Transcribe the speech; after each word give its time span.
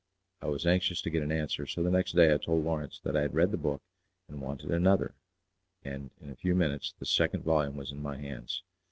I 0.41 0.47
was 0.47 0.65
anxious 0.65 0.99
to 1.03 1.11
get 1.11 1.21
an 1.21 1.31
answer, 1.31 1.67
so 1.67 1.83
the 1.83 1.91
next 1.91 2.13
day 2.13 2.33
I 2.33 2.37
told 2.37 2.65
Lawrence 2.65 2.99
that 3.03 3.15
I 3.15 3.21
had 3.21 3.35
read 3.35 3.51
the 3.51 3.57
book 3.57 3.83
and 4.27 4.41
wanted 4.41 4.71
another; 4.71 5.13
and 5.85 6.09
in 6.19 6.31
a 6.31 6.35
few 6.35 6.55
minutes 6.55 6.95
the 6.97 7.05
second 7.05 7.43
volume 7.43 7.77
was 7.77 7.91
in 7.91 8.01
my 8.01 8.17
hands. 8.17 8.63